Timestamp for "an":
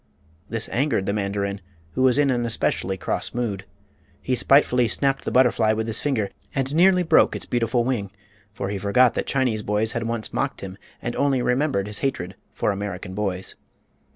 2.31-2.43